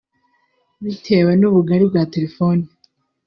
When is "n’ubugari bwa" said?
1.35-2.03